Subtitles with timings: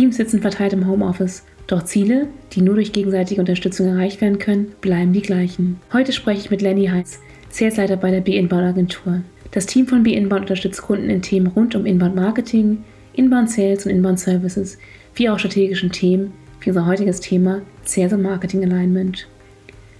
[0.00, 4.72] Teams sitzen verteilt im Homeoffice, doch Ziele, die nur durch gegenseitige Unterstützung erreicht werden können,
[4.80, 5.78] bleiben die gleichen.
[5.92, 9.20] Heute spreche ich mit Lenny Heiß, Salesleiter bei der B-Inbound Agentur.
[9.50, 12.82] Das Team von B-Inbound unterstützt Kunden in Themen rund um Inbound Marketing,
[13.12, 14.78] Inbound Sales und Inbound Services,
[15.16, 16.32] wie auch strategischen Themen,
[16.62, 19.28] wie unser heutiges Thema Sales und Marketing Alignment.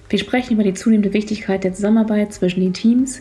[0.09, 3.21] Wir sprechen über die zunehmende Wichtigkeit der Zusammenarbeit zwischen den Teams,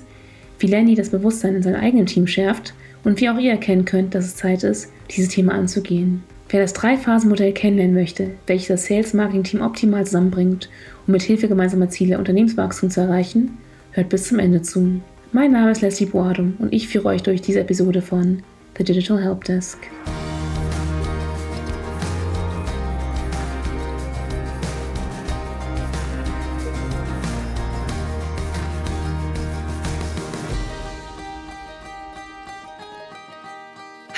[0.59, 2.73] wie Lenny das Bewusstsein in seinem eigenen Team schärft
[3.03, 6.23] und wie auch ihr erkennen könnt, dass es Zeit ist, dieses Thema anzugehen.
[6.51, 10.67] Wer das Drei-Phasen-Modell kennenlernen möchte, welches das Sales-Marketing-Team optimal zusammenbringt,
[11.05, 13.59] um mit Hilfe gemeinsamer Ziele Unternehmenswachstum zu erreichen,
[13.91, 14.99] hört bis zum Ende zu.
[15.31, 18.41] Mein Name ist Leslie Boadum und ich führe euch durch diese Episode von
[18.79, 19.77] The Digital Help Desk.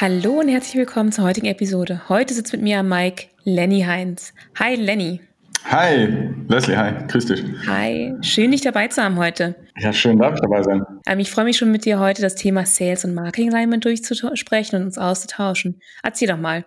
[0.01, 2.01] Hallo und herzlich willkommen zur heutigen Episode.
[2.09, 4.33] Heute sitzt mit mir am Mike Lenny Heinz.
[4.57, 5.21] Hi Lenny.
[5.65, 6.07] Hi,
[6.47, 7.43] Leslie, hi, grüß dich.
[7.67, 9.53] Hi, schön dich dabei zu haben heute.
[9.77, 10.83] Ja, schön darf ich dabei sein.
[11.05, 14.79] Ähm, ich freue mich schon mit dir heute das Thema Sales und Marketing Alignment durchzusprechen
[14.79, 15.79] und uns auszutauschen.
[16.01, 16.65] Erzähl doch mal,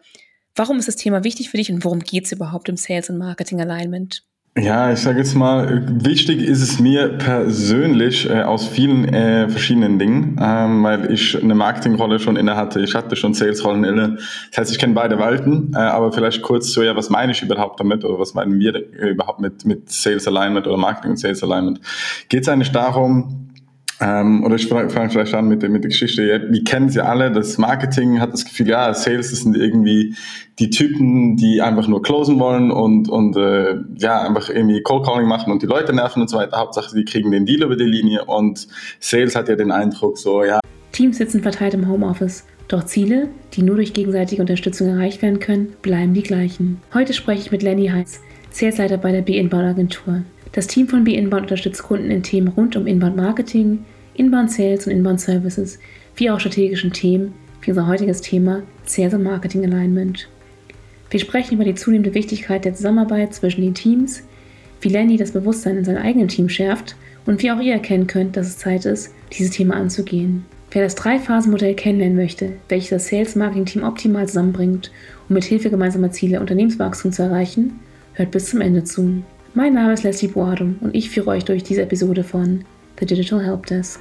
[0.55, 3.19] warum ist das Thema wichtig für dich und worum geht es überhaupt im Sales und
[3.19, 4.23] Marketing Alignment?
[4.57, 9.99] Ja, ich sage jetzt mal, wichtig ist es mir persönlich äh, aus vielen äh, verschiedenen
[9.99, 12.81] Dingen, ähm, weil ich eine Marketingrolle schon inne hatte.
[12.81, 14.19] Ich hatte schon Salesrollen inne.
[14.51, 17.43] Das heißt, ich kenne beide Welten, äh, aber vielleicht kurz so, ja, was meine ich
[17.43, 21.17] überhaupt damit oder was meinen wir äh, überhaupt mit, mit Sales Alignment oder Marketing und
[21.17, 21.81] Sales Alignment?
[22.29, 23.54] Geht es eigentlich darum,
[24.01, 26.23] ähm, oder ich fange vielleicht an mit der, mit der Geschichte.
[26.51, 27.31] Wir kennen sie alle.
[27.31, 30.15] Das Marketing hat das Gefühl, ja, Sales sind irgendwie
[30.59, 35.29] die Typen, die einfach nur closen wollen und, und äh, ja, einfach irgendwie Cold Calling
[35.29, 36.59] machen und die Leute nerven und so weiter.
[36.59, 38.67] Hauptsache, sie kriegen den Deal über die Linie und
[38.99, 40.61] Sales hat ja den Eindruck so, ja.
[40.93, 42.45] Teams sitzen verteilt im Homeoffice.
[42.69, 46.81] Doch Ziele, die nur durch gegenseitige Unterstützung erreicht werden können, bleiben die gleichen.
[46.95, 50.23] Heute spreche ich mit Lenny Heiß, Salesleiter bei der B-Inbound Agentur.
[50.55, 53.85] Das Team von B-Inbound unterstützt Kunden in Themen rund um Inbound Marketing,
[54.15, 55.81] Inbound Sales und Inbound Services,
[56.15, 60.29] wie auch strategischen Themen, wie unser heutiges Thema Sales und Marketing Alignment.
[61.11, 64.23] Wir sprechen über die zunehmende Wichtigkeit der Zusammenarbeit zwischen den Teams,
[64.81, 66.95] wie Lenny das Bewusstsein in seinem eigenen Team schärft
[67.27, 70.45] und wie auch ihr erkennen könnt, dass es Zeit ist, dieses Thema anzugehen.
[70.71, 74.93] Wer das Drei-Phasen-Modell kennenlernen möchte, welches das Sales-Marketing-Team optimal zusammenbringt,
[75.29, 77.81] um mit Hilfe gemeinsamer Ziele Unternehmenswachstum zu erreichen,
[78.13, 79.25] hört bis zum Ende zu.
[79.57, 82.65] Mein Name ist Leslie Boadum und ich führe euch durch diese Episode von
[82.99, 84.01] The Digital Help Desk.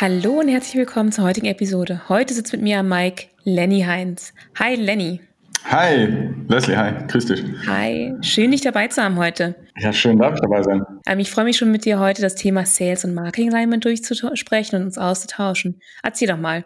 [0.00, 2.00] Hallo und herzlich willkommen zur heutigen Episode.
[2.08, 4.34] Heute sitzt mit mir am Mike Lenny Heinz.
[4.58, 5.20] Hi Lenny.
[5.66, 6.08] Hi,
[6.48, 7.44] Leslie, hi, grüß dich.
[7.68, 9.54] Hi, schön dich dabei zu haben heute.
[9.76, 10.84] Ja, schön darf ich dabei sein.
[11.06, 14.78] Ähm, ich freue mich schon mit dir heute das Thema Sales und Marketing Alignment durchzusprechen
[14.78, 15.80] und uns auszutauschen.
[16.02, 16.64] Erzähl doch mal,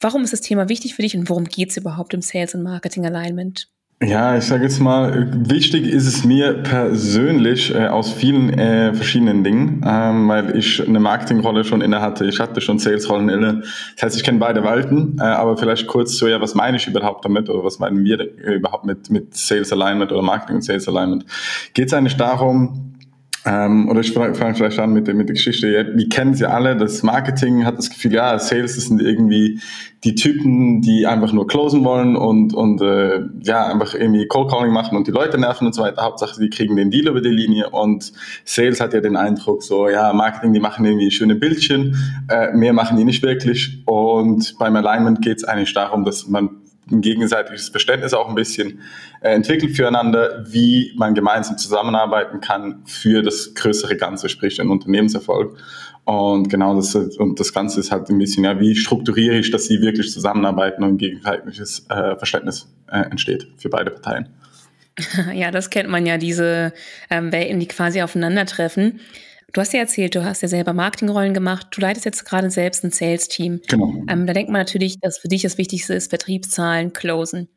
[0.00, 2.62] warum ist das Thema wichtig für dich und worum geht es überhaupt im Sales und
[2.62, 3.68] Marketing Alignment?
[4.04, 9.44] Ja, ich sage jetzt mal, wichtig ist es mir persönlich äh, aus vielen äh, verschiedenen
[9.44, 12.24] Dingen, ähm, weil ich eine Marketingrolle schon inne hatte.
[12.24, 13.62] Ich hatte schon Salesrollen inne.
[13.94, 16.88] Das heißt, ich kenne beide Welten, äh, aber vielleicht kurz so, ja, was meine ich
[16.88, 20.62] überhaupt damit oder was meinen wir äh, überhaupt mit, mit Sales Alignment oder Marketing und
[20.62, 21.24] Sales Alignment?
[21.72, 22.91] Geht es eigentlich darum,
[23.44, 25.66] ähm, oder ich fange vielleicht an mit der, mit der Geschichte.
[25.94, 26.76] Wir kennen sie alle.
[26.76, 29.60] Das Marketing hat das Gefühl, ja, Sales das sind irgendwie
[30.04, 34.72] die Typen, die einfach nur closen wollen und, und äh, ja, einfach irgendwie Cold Calling
[34.72, 36.02] machen und die Leute nerven und so weiter.
[36.02, 38.12] Hauptsache, sie kriegen den Deal über die Linie und
[38.44, 41.96] Sales hat ja den Eindruck, so, ja, Marketing, die machen irgendwie schöne Bildchen,
[42.28, 43.82] äh, mehr machen die nicht wirklich.
[43.86, 46.61] Und beim Alignment geht es eigentlich darum, dass man
[46.92, 48.80] ein gegenseitiges Verständnis auch ein bisschen
[49.20, 55.56] äh, entwickelt füreinander, wie man gemeinsam zusammenarbeiten kann für das größere Ganze, sprich den Unternehmenserfolg.
[56.04, 59.66] Und genau das, und das Ganze ist halt ein bisschen, ja, wie strukturiere ich, dass
[59.66, 64.28] sie wirklich zusammenarbeiten und ein gegenseitiges äh, Verständnis äh, entsteht für beide Parteien.
[65.32, 66.72] Ja, das kennt man ja, diese
[67.08, 69.00] ähm, Welten, die quasi aufeinandertreffen.
[69.52, 71.66] Du hast ja erzählt, du hast ja selber Marketingrollen gemacht.
[71.72, 73.60] Du leitest jetzt gerade selbst ein Sales-Team.
[73.68, 74.02] Genau.
[74.08, 77.48] Ähm, da denkt man natürlich, dass für dich das Wichtigste ist, Vertriebszahlen, Closen.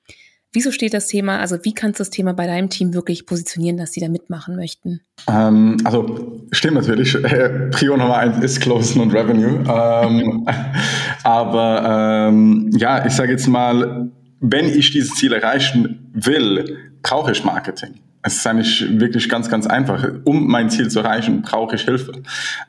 [0.51, 3.77] Wieso steht das Thema, also wie kannst du das Thema bei deinem Team wirklich positionieren,
[3.77, 5.01] dass sie da mitmachen möchten?
[5.29, 9.63] Ähm, also stimmt natürlich, äh, Prio Nummer eins ist Closen und Revenue.
[9.67, 10.45] Ähm,
[11.23, 14.11] aber ähm, ja, ich sage jetzt mal,
[14.41, 17.95] wenn ich dieses Ziel erreichen will, brauche ich Marketing.
[18.27, 20.03] Es ist eigentlich wirklich ganz, ganz einfach.
[20.23, 22.23] Um mein Ziel zu erreichen, brauche ich Hilfe,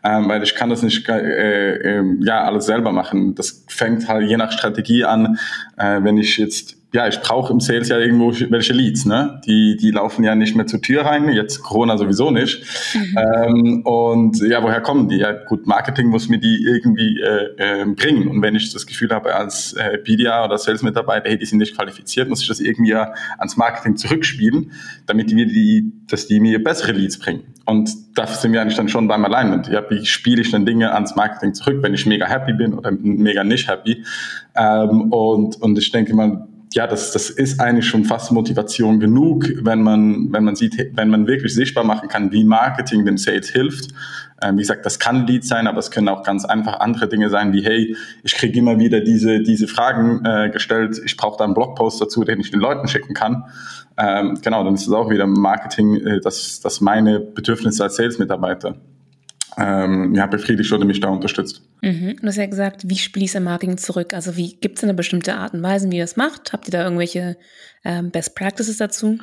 [0.04, 3.34] ähm, weil ich kann das nicht äh, äh, ja alles selber machen.
[3.34, 5.38] Das fängt halt je nach Strategie an.
[5.78, 9.40] Äh, wenn ich jetzt ja, ich brauche im Sales ja irgendwo welche Leads, ne?
[9.44, 12.62] Die, die laufen ja nicht mehr zur Tür rein, jetzt Corona sowieso nicht.
[12.94, 13.18] Mhm.
[13.18, 15.18] Ähm, und ja, woher kommen die?
[15.18, 18.28] Ja, gut, Marketing muss mir die irgendwie äh, äh, bringen.
[18.28, 21.76] Und wenn ich das Gefühl habe, als äh, BDA oder Sales-Mitarbeiter, hey, die sind nicht
[21.76, 24.70] qualifiziert, muss ich das irgendwie ja ans Marketing zurückspielen,
[25.06, 27.42] damit die, die, dass die mir bessere Leads bringen.
[27.66, 29.66] Und da sind wir eigentlich dann schon beim Alignment.
[29.66, 32.92] Ja, wie spiele ich dann Dinge ans Marketing zurück, wenn ich mega happy bin oder
[32.92, 34.04] mega nicht happy?
[34.54, 39.46] Ähm, und, und ich denke mal, ja, das, das ist eigentlich schon fast Motivation genug,
[39.62, 43.48] wenn man, wenn man sieht, wenn man wirklich sichtbar machen kann, wie Marketing dem Sales
[43.48, 43.92] hilft.
[44.42, 47.30] Ähm, wie gesagt, das kann Lead sein, aber es können auch ganz einfach andere Dinge
[47.30, 51.44] sein, wie hey, ich kriege immer wieder diese, diese Fragen äh, gestellt, ich brauche da
[51.44, 53.44] einen Blogpost dazu, den ich den Leuten schicken kann.
[53.96, 58.76] Ähm, genau, dann ist es auch wieder Marketing, äh, das, das meine Bedürfnisse als Sales-Mitarbeiter
[59.58, 61.62] ähm, ja, befriedigt oder mich da unterstützt.
[61.82, 62.16] Mhm.
[62.20, 64.12] Du hast ja gesagt, wie spiele ich Marketing zurück?
[64.12, 66.52] Also wie gibt es eine bestimmte Art und Weise, wie ihr das macht?
[66.52, 67.36] Habt ihr da irgendwelche
[67.84, 69.18] ähm, Best Practices dazu?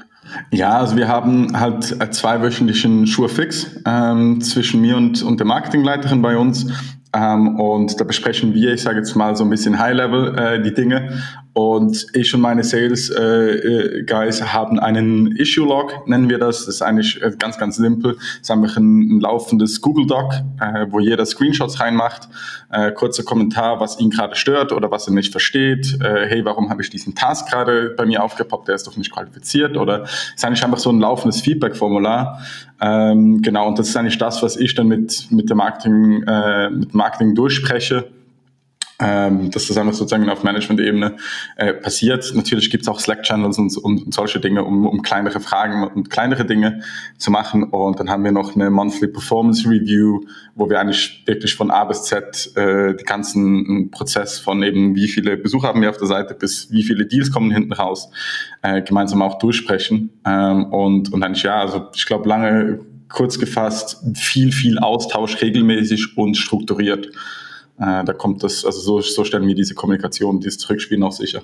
[0.51, 1.83] Ja, also wir haben halt
[2.13, 6.67] zwei wöchentlichen Schurfix ähm, zwischen mir und, und der Marketingleiterin bei uns.
[7.15, 10.73] Ähm, und da besprechen wir, ich sage jetzt mal so ein bisschen High-Level äh, die
[10.73, 11.21] Dinge
[11.53, 16.65] und ich und meine Sales äh, äh, Guys haben einen Issue Log, nennen wir das.
[16.65, 18.13] Das ist eigentlich äh, ganz, ganz simpel.
[18.15, 22.27] Das ist einfach ein, ein laufendes Google Doc, äh, wo jeder Screenshots reinmacht.
[22.71, 25.99] Äh, kurzer Kommentar, was ihn gerade stört oder was er nicht versteht.
[26.01, 28.67] Äh, hey, warum habe ich diesen Task gerade bei mir aufgepoppt?
[28.67, 29.77] Der ist doch nicht qualifiziert.
[29.77, 30.05] Oder
[30.35, 32.41] ist eigentlich einfach so ein laufendes Feedback-Formular.
[32.81, 36.71] Ähm, genau, und das ist eigentlich das, was ich dann mit, mit der Marketing, äh,
[36.71, 38.05] mit Marketing durchspreche
[39.03, 41.17] ähm, dass das einfach sozusagen auf Management-Ebene
[41.57, 42.31] äh, passiert.
[42.35, 46.09] Natürlich gibt es auch Slack-Channels und, und, und, solche Dinge, um, um kleinere Fragen und
[46.09, 46.81] kleinere Dinge
[47.17, 47.63] zu machen.
[47.63, 50.21] Und dann haben wir noch eine Monthly Performance Review,
[50.55, 55.09] wo wir eigentlich wirklich von A bis Z äh, die ganzen Prozess von eben, wie
[55.09, 58.09] viele Besucher haben wir auf der Seite, bis wie viele Deals kommen hinten raus,
[58.61, 60.11] äh, gemeinsam auch durchsprechen.
[60.25, 62.79] Ähm, und, und eigentlich, ja, also ich glaube, lange
[63.09, 67.09] kurz gefasst, viel, viel Austausch regelmäßig und strukturiert.
[67.79, 71.43] Äh, da kommt das, also so, so stellen wir diese Kommunikation, dieses Zurückspielen auch sicher.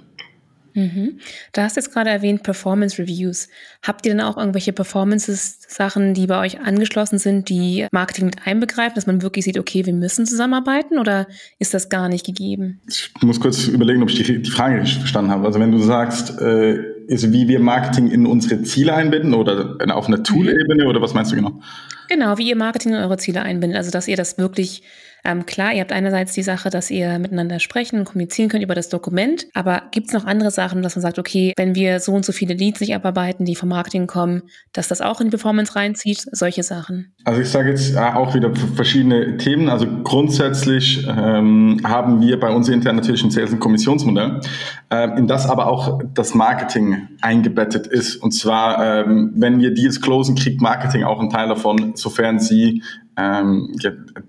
[0.73, 1.19] Mhm.
[1.53, 3.49] Du hast jetzt gerade erwähnt Performance Reviews.
[3.81, 8.95] Habt ihr denn auch irgendwelche Performance-Sachen, die bei euch angeschlossen sind, die Marketing mit einbegreifen,
[8.95, 11.27] dass man wirklich sieht, okay, wir müssen zusammenarbeiten oder
[11.57, 12.81] ist das gar nicht gegeben?
[12.87, 15.45] Ich muss kurz überlegen, ob ich die, die Frage richtig verstanden habe.
[15.45, 16.77] Also wenn du sagst, äh,
[17.07, 21.31] ist, wie wir Marketing in unsere Ziele einbinden oder auf einer Tool-Ebene oder was meinst
[21.31, 21.59] du genau?
[22.07, 23.77] Genau, wie ihr Marketing in eure Ziele einbindet.
[23.77, 24.83] Also dass ihr das wirklich
[25.23, 28.75] ähm, klar, ihr habt einerseits die Sache, dass ihr miteinander sprechen und kommunizieren könnt über
[28.75, 32.13] das Dokument, aber gibt es noch andere Sachen, dass man sagt, okay, wenn wir so
[32.13, 34.43] und so viele Leads nicht abarbeiten, die vom Marketing kommen,
[34.73, 37.13] dass das auch in die Performance reinzieht, solche Sachen?
[37.25, 39.69] Also ich sage jetzt äh, auch wieder verschiedene Themen.
[39.69, 44.41] Also grundsätzlich ähm, haben wir bei uns intern natürlich ein Sales- und Kommissionsmodell,
[44.89, 48.17] äh, in das aber auch das Marketing eingebettet ist.
[48.17, 52.81] Und zwar, ähm, wenn wir Deals closen, kriegt Marketing auch einen Teil davon, sofern sie
[53.19, 53.75] ähm,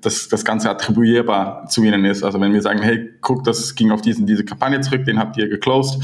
[0.00, 2.24] das, das Ganze attribuierbar zu ihnen ist.
[2.24, 5.36] Also wenn wir sagen, hey, guck, das ging auf diesen, diese Kampagne zurück, den habt
[5.36, 6.02] ihr geclosed,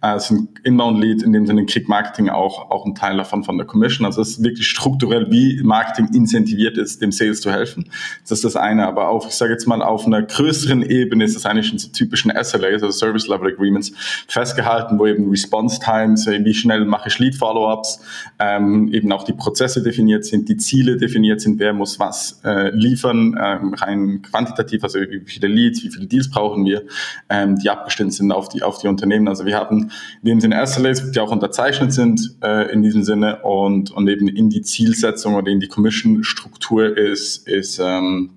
[0.00, 3.58] äh, ist ein Inbound-Lead, in dem Sinne kriegt Marketing auch, auch einen Teil davon von
[3.58, 4.06] der Commission.
[4.06, 7.90] Also es ist wirklich strukturell, wie Marketing incentiviert ist, dem Sales zu helfen.
[8.22, 8.86] Das ist das eine.
[8.86, 11.88] Aber auf, ich sage jetzt mal, auf einer größeren Ebene ist es eigentlich in so
[11.88, 13.92] typischen SLAs, also Service Level Agreements,
[14.28, 18.00] festgehalten, wo eben Response Times, wie schnell mache ich Lead-Follow-ups,
[18.38, 22.70] ähm, eben auch die Prozesse definiert sind, die Ziele definiert sind, wer muss was äh,
[22.70, 26.84] liefern, ähm, rein quantitativ, also wie viele Leads, wie viele Deals brauchen wir,
[27.28, 29.26] ähm, die abgestimmt sind auf die, auf die Unternehmen.
[29.26, 29.87] Also wir haben
[30.22, 34.28] in dem Sinne SLAs, die auch unterzeichnet sind äh, in diesem Sinne und, und eben
[34.28, 38.30] in die Zielsetzung oder in die Commission-Struktur ist, ist ähm,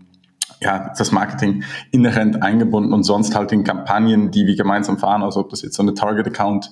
[0.62, 5.40] ja, das Marketing inhärent eingebunden und sonst halt in Kampagnen, die wir gemeinsam fahren, also
[5.40, 6.70] ob das jetzt so eine Target-Account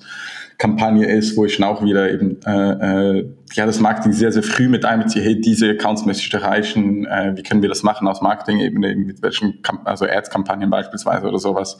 [0.60, 4.42] Kampagne ist, wo ich dann auch wieder eben äh, äh, ja das Marketing sehr, sehr
[4.42, 8.06] früh mit einbeziehe, hey, diese Accounts möchte ich erreichen, äh, wie können wir das machen
[8.06, 11.78] aus Marketing-Ebene, mit welchen, also Ads-Kampagnen beispielsweise oder sowas.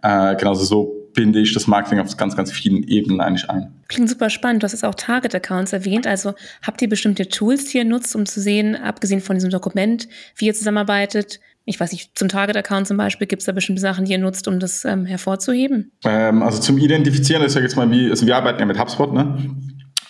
[0.00, 3.72] Äh, genauso so binde ich das Marketing auf ganz, ganz vielen Ebenen eigentlich ein.
[3.88, 4.62] Klingt super spannend.
[4.62, 6.06] Du hast jetzt auch Target-Accounts erwähnt.
[6.06, 10.08] Also habt ihr bestimmte Tools, die ihr nutzt, um zu sehen, abgesehen von diesem Dokument,
[10.36, 11.40] wie ihr zusammenarbeitet?
[11.66, 14.46] Ich weiß nicht, zum Target-Account zum Beispiel, gibt es da bestimmte Sachen, die ihr nutzt,
[14.48, 15.92] um das ähm, hervorzuheben?
[16.04, 19.14] Ähm, also zum Identifizieren ist ja jetzt mal wie, also wir arbeiten ja mit HubSpot,
[19.14, 19.38] ne?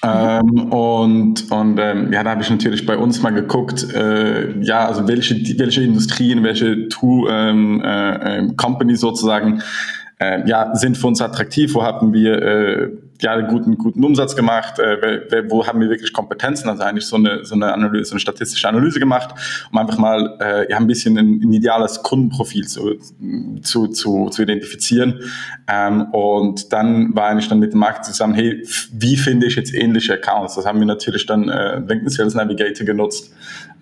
[0.04, 4.87] Ähm, und und ähm, ja, da habe ich natürlich bei uns mal geguckt, äh, ja,
[4.87, 8.54] also welche, welche Industrien, welche Two ähm, äh, ähm,
[8.96, 9.62] sozusagen
[10.18, 12.90] äh, ja, sind für uns attraktiv, wo haben wir äh,
[13.21, 17.44] ja, guten, guten Umsatz gemacht, äh, wo haben wir wirklich Kompetenzen, also eigentlich so eine,
[17.44, 19.35] so eine Analyse, eine statistische Analyse gemacht,
[19.71, 22.94] um einfach mal äh, ja, ein bisschen ein, ein ideales Kundenprofil zu,
[23.62, 25.21] zu, zu, zu identifizieren.
[25.68, 29.73] Ähm, und dann war eigentlich dann mit dem Markt zusammen, hey, wie finde ich jetzt
[29.73, 30.56] ähnliche Accounts?
[30.56, 33.33] Das haben wir natürlich dann äh, LinkedIn Sales Navigator genutzt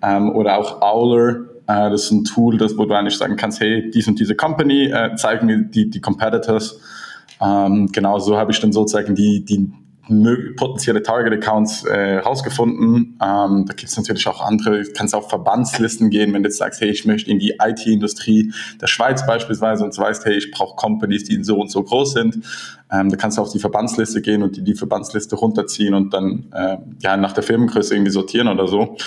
[0.01, 3.59] ähm, oder auch Owler, äh, das ist ein Tool, das, wo du eigentlich sagen kannst,
[3.59, 6.79] hey, dies und diese Company, äh, zeigen mir die, die Competitors.
[7.41, 9.71] Ähm, genau so habe ich dann sozusagen die, die
[10.07, 13.17] potenzielle Target-Accounts äh, rausgefunden.
[13.21, 16.57] Ähm, da gibt es natürlich auch andere, du kannst auf Verbandslisten gehen, wenn du jetzt
[16.57, 20.51] sagst, hey, ich möchte in die IT-Industrie der Schweiz beispielsweise und du weißt, hey, ich
[20.51, 22.39] brauche Companies, die so und so groß sind.
[22.91, 26.47] Ähm, da kannst du auf die Verbandsliste gehen und die, die Verbandsliste runterziehen und dann
[26.53, 28.97] äh, ja nach der Firmengröße irgendwie sortieren oder so.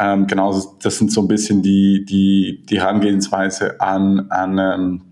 [0.00, 5.02] Ähm, genau, das sind so ein bisschen die, die, die Herangehensweise an, an ähm,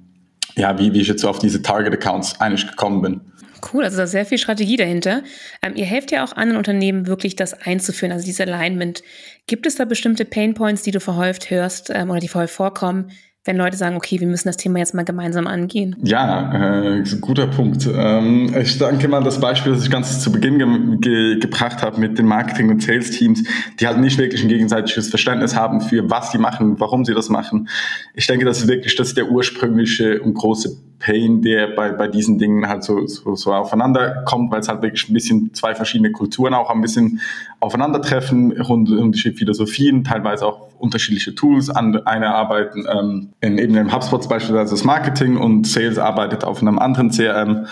[0.56, 3.20] ja, wie, wie ich jetzt so auf diese Target-Accounts eigentlich gekommen bin.
[3.72, 5.22] Cool, also da ist sehr viel Strategie dahinter.
[5.62, 9.02] Ähm, ihr helft ja auch anderen Unternehmen wirklich das einzuführen, also dieses Alignment.
[9.46, 13.10] Gibt es da bestimmte Painpoints, die du verhäuft hörst ähm, oder die verhäuft vorkommen,
[13.48, 15.96] wenn Leute sagen, okay, wir müssen das Thema jetzt mal gemeinsam angehen?
[16.02, 17.88] Ja, äh, guter Punkt.
[17.90, 21.98] Ähm, ich danke mal das Beispiel, das ich ganz zu Beginn ge ge gebracht habe
[21.98, 23.44] mit den Marketing- und Sales-Teams,
[23.80, 27.30] die halt nicht wirklich ein gegenseitiges Verständnis haben für was sie machen, warum sie das
[27.30, 27.70] machen.
[28.12, 32.06] Ich denke, das ist wirklich das ist der ursprüngliche und große Pain, der bei, bei
[32.06, 35.74] diesen Dingen halt so, so, so aufeinander kommt, weil es halt wirklich ein bisschen zwei
[35.74, 37.20] verschiedene Kulturen auch ein bisschen
[37.60, 41.70] aufeinandertreffen, rund unterschiedliche Philosophien, teilweise auch unterschiedliche Tools.
[41.70, 46.78] Eine arbeiten ähm, in eben im HubSpot beispielsweise das Marketing und Sales arbeitet auf einem
[46.78, 47.66] anderen CRM.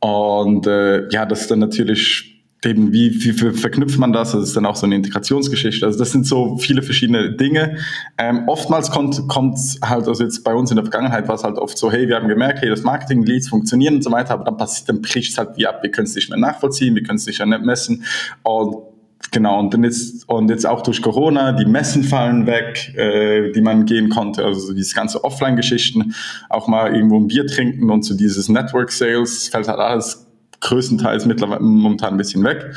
[0.00, 2.30] Und äh, ja, das ist dann natürlich
[2.64, 4.32] eben, wie, wie, wie verknüpft man das?
[4.32, 5.86] Das ist dann auch so eine Integrationsgeschichte.
[5.86, 7.78] Also das sind so viele verschiedene Dinge.
[8.18, 11.56] Ähm, oftmals kommt kommt halt, also jetzt bei uns in der Vergangenheit war es halt
[11.56, 14.56] oft so, hey, wir haben gemerkt, hey, das Marketing-Leads funktionieren und so weiter, aber dann
[14.56, 15.82] passiert, dann bricht es halt wie ab.
[15.82, 18.04] Wir können es nicht mehr nachvollziehen, wir können es nicht mehr messen.
[18.42, 18.76] Und
[19.32, 23.60] Genau, und dann jetzt, und jetzt auch durch Corona, die Messen fallen weg, äh, die
[23.60, 26.14] man gehen konnte, also diese ganze Offline-Geschichten,
[26.48, 30.26] auch mal irgendwo ein Bier trinken und so dieses Network-Sales, fällt halt alles
[30.60, 32.74] größtenteils mittlerweile momentan ein bisschen weg.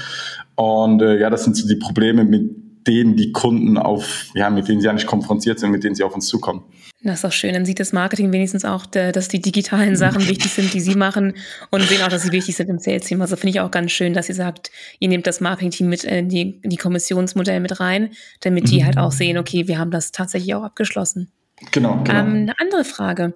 [0.55, 2.51] Und äh, ja, das sind so die Probleme, mit
[2.87, 6.13] denen die Kunden auf, ja, mit denen sie eigentlich konfrontiert sind, mit denen sie auf
[6.13, 6.63] uns zukommen.
[7.03, 7.53] Das ist auch schön.
[7.53, 11.33] Dann sieht das Marketing wenigstens auch, dass die digitalen Sachen wichtig sind, die sie machen
[11.69, 13.21] und sehen auch, dass sie wichtig sind im Sales-Team.
[13.21, 16.29] Also finde ich auch ganz schön, dass ihr sagt, ihr nehmt das Marketing-Team mit in
[16.29, 18.85] die, in die Kommissionsmodell mit rein, damit die mhm.
[18.85, 21.29] halt auch sehen, okay, wir haben das tatsächlich auch abgeschlossen.
[21.71, 22.19] Genau, genau.
[22.19, 23.33] Ähm, eine andere Frage.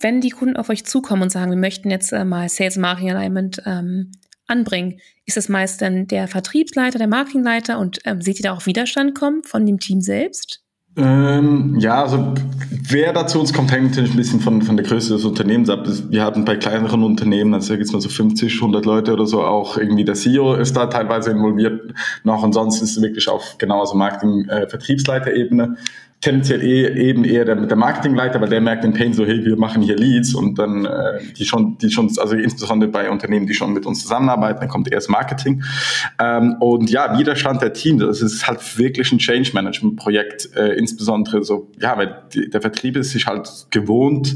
[0.00, 3.12] Wenn die Kunden auf euch zukommen und sagen, wir möchten jetzt äh, mal Sales Marketing
[3.12, 4.10] Alignment ähm,
[4.46, 8.66] anbringen, ist es meist dann der Vertriebsleiter, der Marketingleiter und ähm, seht ihr da auch
[8.66, 10.64] Widerstand kommen von dem Team selbst?
[10.96, 12.34] Ähm, ja, also
[12.88, 15.68] wer da zu uns kommt, hängt natürlich ein bisschen von, von der Größe des Unternehmens
[15.68, 15.88] ab.
[16.08, 19.76] Wir hatten bei kleineren Unternehmen, also jetzt mal so 50, 100 Leute oder so, auch
[19.76, 23.96] irgendwie der CEO ist da teilweise involviert noch und sonst ist es wirklich auf genauso
[23.96, 25.74] Marketing-Vertriebsleiterebene.
[25.76, 29.44] Äh, tendenziell eh, eben eher der, der Marketingleiter, weil der merkt den Pain so, hey,
[29.44, 33.46] wir machen hier Leads und dann äh, die schon, die schon, also insbesondere bei Unternehmen,
[33.46, 35.62] die schon mit uns zusammenarbeiten, dann kommt erst Marketing.
[36.18, 40.72] Ähm, und ja, Widerstand der Teams, das ist halt wirklich ein Change Management Projekt, äh,
[40.78, 44.34] insbesondere so, ja, weil die, der Vertrieb ist sich halt gewohnt,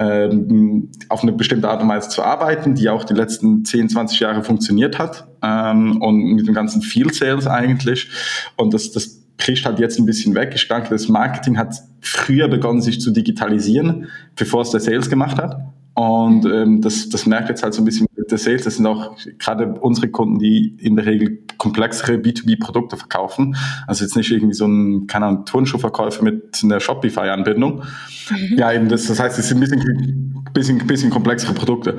[0.00, 4.18] ähm, auf eine bestimmte Art und Weise zu arbeiten, die auch die letzten 10, 20
[4.18, 8.10] Jahre funktioniert hat ähm, und mit dem ganzen Field Sales eigentlich.
[8.56, 10.52] Und das, das kriegt halt jetzt ein bisschen weg.
[10.54, 14.06] Ich denke, das Marketing hat früher begonnen, sich zu digitalisieren,
[14.36, 15.56] bevor es der Sales gemacht hat.
[15.94, 18.62] Und ähm, das, das merkt jetzt halt so ein bisschen der Sales.
[18.62, 23.56] Das sind auch gerade unsere Kunden, die in der Regel komplexere B2B-Produkte verkaufen.
[23.86, 27.82] Also jetzt nicht irgendwie so ein, keine Ahnung, Turnschuhverkäufer mit einer Shopify-Anbindung.
[28.30, 28.58] Mhm.
[28.58, 31.96] Ja, eben das, das heißt, es sind ein bisschen, bisschen, bisschen komplexere Produkte.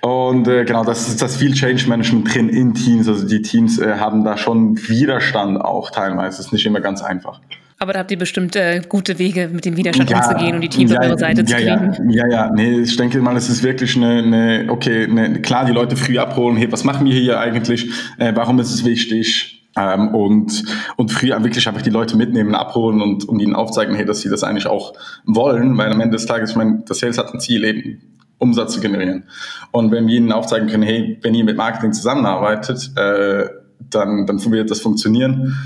[0.00, 3.08] Und äh, genau, das ist das viel Change Management drin in Teams.
[3.08, 6.36] Also die Teams äh, haben da schon Widerstand auch teilweise.
[6.36, 7.40] Das ist nicht immer ganz einfach.
[7.78, 10.68] Aber da habt ihr bestimmt äh, gute Wege, mit dem Widerstand ja, umzugehen und die
[10.68, 12.10] Teams ja, auf eure Seite ja, zu kriegen.
[12.10, 15.64] Ja, ja, ja, nee, ich denke mal, es ist wirklich eine, eine okay, eine, klar,
[15.64, 19.63] die Leute früh abholen, hey, was machen wir hier eigentlich, äh, warum ist es wichtig?
[19.76, 20.64] Ähm, und,
[20.96, 24.28] und früh wirklich einfach die Leute mitnehmen, abholen und, und ihnen aufzeigen, hey, dass sie
[24.28, 27.40] das eigentlich auch wollen, weil am Ende des Tages, ich meine, das Sales hat ein
[27.40, 28.00] Ziel, eben
[28.38, 29.24] Umsatz zu generieren.
[29.72, 33.46] Und wenn wir ihnen aufzeigen können, hey, wenn ihr mit Marketing zusammenarbeitet, äh,
[33.90, 35.56] dann, dann wird das funktionieren.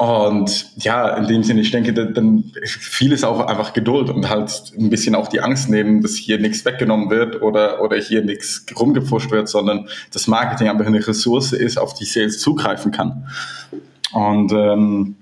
[0.00, 4.72] Und ja, in dem Sinne, ich denke, dann viel ist auch einfach Geduld und halt
[4.78, 8.64] ein bisschen auch die Angst nehmen, dass hier nichts weggenommen wird oder, oder hier nichts
[8.80, 13.26] rumgepusht wird, sondern das Marketing einfach eine Ressource ist, auf die Sales zugreifen kann.
[14.14, 15.16] Und ähm,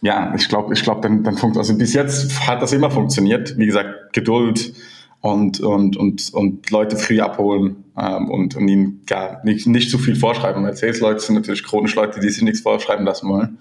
[0.00, 3.58] ja, ich glaube, ich glaube, dann, dann funktioniert, also bis jetzt hat das immer funktioniert.
[3.58, 4.72] Wie gesagt, Geduld
[5.20, 9.98] und, und, und, und Leute früh abholen ähm, und, und ihnen gar nicht, nicht zu
[9.98, 10.64] viel vorschreiben.
[10.64, 13.58] Weil Sales-Leute sind natürlich chronisch Leute, die sich nichts vorschreiben lassen wollen.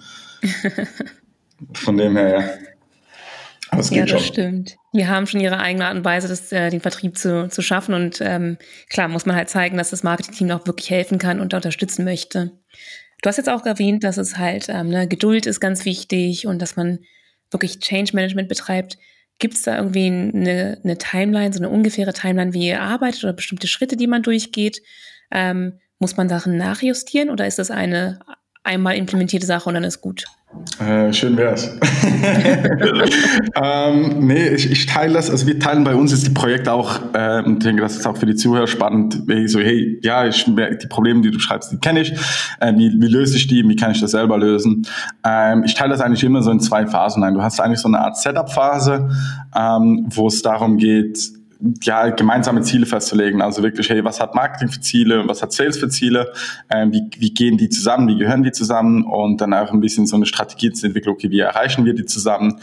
[1.74, 2.50] Von dem her, ja.
[3.74, 4.34] Aber es geht ja, das schon.
[4.34, 4.76] stimmt.
[4.94, 7.96] Die haben schon ihre eigene Art und Weise, das, äh, den Vertrieb zu, zu schaffen.
[7.96, 8.58] Und ähm,
[8.90, 12.52] klar muss man halt zeigen, dass das Marketing-Team auch wirklich helfen kann und unterstützen möchte.
[13.22, 16.62] Du hast jetzt auch erwähnt, dass es halt ähm, ne, Geduld ist ganz wichtig und
[16.62, 17.00] dass man
[17.50, 18.98] wirklich Change Management betreibt.
[19.40, 23.34] Gibt es da irgendwie eine, eine Timeline, so eine ungefähre Timeline, wie ihr arbeitet oder
[23.34, 24.82] bestimmte Schritte, die man durchgeht?
[25.32, 28.20] Ähm, muss man Sachen nachjustieren oder ist das eine
[28.64, 30.26] einmal implementierte Sache und dann ist gut?
[30.80, 31.68] Äh, schön wär's.
[33.62, 37.00] ähm, nee, ich, ich teile das, also wir teilen bei uns ist die Projekte auch,
[37.14, 40.28] äh, und ich denke, das ist auch für die Zuhörer spannend, ich so, hey, ja,
[40.28, 42.14] ich, die Probleme, die du schreibst, die kenne ich,
[42.60, 44.88] äh, wie, wie löse ich die, wie kann ich das selber lösen?
[45.24, 47.34] Ähm, ich teile das eigentlich immer so in zwei Phasen ein.
[47.34, 49.10] Du hast eigentlich so eine Art Setup-Phase,
[49.56, 51.34] ähm, wo es darum geht,
[51.82, 53.42] ja, gemeinsame Ziele festzulegen.
[53.42, 56.34] Also wirklich, hey, was hat Marketing für Ziele, was hat Sales für Ziele,
[56.70, 59.04] ähm, wie, wie gehen die zusammen, wie gehören die zusammen?
[59.06, 62.06] Und dann auch ein bisschen so eine Strategie zu entwickeln, okay, wie erreichen wir die
[62.06, 62.60] zusammen?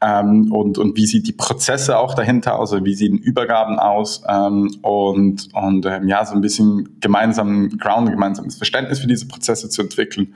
[0.00, 4.22] Ähm, und, und wie sieht die Prozesse auch dahinter aus, also wie sehen Übergaben aus?
[4.28, 9.68] Ähm, und, und ähm, ja, so ein bisschen gemeinsamen Ground, gemeinsames Verständnis für diese Prozesse
[9.68, 10.34] zu entwickeln.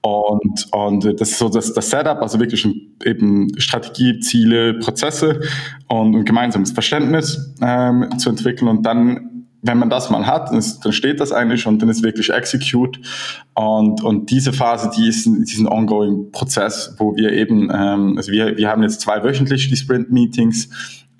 [0.00, 2.66] Und, und das ist so das, das Setup, also wirklich
[3.04, 5.40] eben Strategie, Ziele, Prozesse
[5.88, 9.32] und ein gemeinsames Verständnis ähm, zu entwickeln und dann
[9.62, 12.98] wenn man das mal hat, dann steht das eigentlich und dann ist wirklich Execute.
[13.54, 18.56] Und, und diese Phase, die ist diesen ongoing Prozess, wo wir eben, ähm, also wir,
[18.56, 20.68] wir haben jetzt zwei wöchentlich die Sprint-Meetings.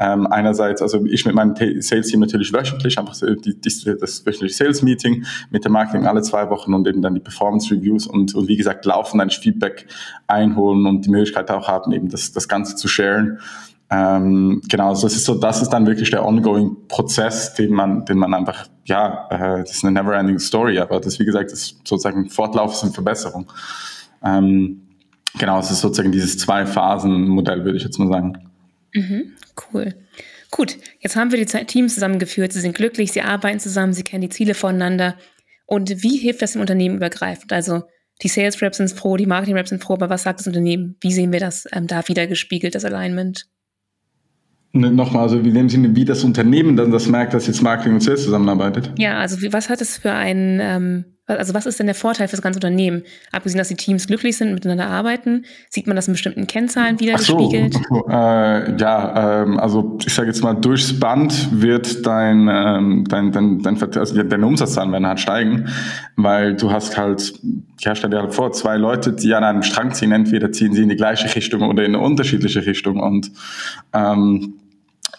[0.01, 5.25] Ähm, einerseits, also ich mit meinem Sales-Team natürlich wöchentlich, einfach die, die, das wöchentliche Sales-Meeting
[5.51, 8.85] mit dem Marketing alle zwei Wochen und eben dann die Performance-Reviews und, und wie gesagt,
[8.85, 9.87] laufen dann Feedback
[10.27, 13.39] einholen und die Möglichkeit auch haben, eben das, das Ganze zu sharen.
[13.93, 18.07] Ähm, genau, also das ist so, das ist dann wirklich der ongoing Prozess, den man,
[18.07, 21.77] den man einfach, ja, äh, das ist eine never-ending Story, aber das, wie gesagt, ist
[21.85, 23.53] sozusagen Fortlauf ist Verbesserung.
[24.25, 24.89] Ähm,
[25.39, 28.51] genau, es ist sozusagen dieses Zwei-Phasen-Modell, würde ich jetzt mal sagen.
[28.95, 29.33] Mhm,
[29.73, 29.95] cool.
[30.51, 32.55] Gut, jetzt haben wir die Teams zusammengeführt.
[32.55, 35.17] Sie sind glücklich, sie arbeiten zusammen, sie kennen die Ziele voneinander.
[35.67, 37.53] Und wie hilft das im Unternehmen übergreifend?
[37.53, 37.83] Also
[38.23, 40.97] die Sales Reps sind froh, die Marketing Reps sind froh, aber was sagt das Unternehmen?
[41.01, 43.49] Wie sehen wir das ähm, da wieder gespiegelt, das Alignment?
[44.75, 47.95] Ne, nochmal, also in dem Sinne, wie das Unternehmen dann das merkt, dass jetzt Marketing
[47.95, 48.91] und Sales zusammenarbeitet?
[48.97, 52.27] Ja, also wie, was hat es für ein, ähm, also was ist denn der Vorteil
[52.27, 53.03] für das ganze Unternehmen?
[53.33, 57.19] Abgesehen, dass die Teams glücklich sind, miteinander arbeiten, sieht man das in bestimmten Kennzahlen wieder
[57.19, 57.77] so, gespiegelt?
[58.09, 63.63] Äh, ja, ähm, also ich sage jetzt mal, durchs Band wird dein, ähm, dein, dein,
[63.63, 65.69] dein, also deine Umsatzzahlen werden halt steigen,
[66.17, 67.35] weil du hast halt,
[67.81, 70.83] ja, stell dir halt vor, zwei Leute, die an einem Strang ziehen, entweder ziehen sie
[70.83, 73.31] in die gleiche Richtung oder in eine unterschiedliche Richtung und
[73.93, 74.55] ähm,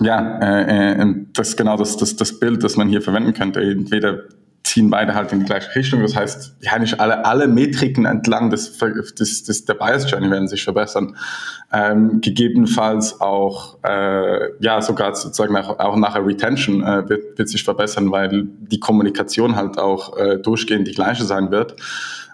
[0.03, 3.61] ja, äh, äh das ist genau das, das, das Bild, das man hier verwenden könnte.
[3.61, 4.23] Entweder
[4.63, 6.01] ziehen beide halt in die gleiche Richtung.
[6.01, 10.47] Das heißt, ja, nicht alle, alle Metriken entlang des, des, des der Bias Journey werden
[10.47, 11.15] sich verbessern.
[11.71, 17.63] Ähm, gegebenenfalls auch, äh, ja, sogar sozusagen auch, auch nachher Retention äh, wird, wird sich
[17.63, 21.75] verbessern, weil die Kommunikation halt auch äh, durchgehend die gleiche sein wird.